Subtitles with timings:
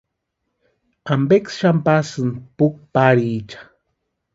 [1.11, 3.59] ¿Ampeksï xani pasïni puki pariecha?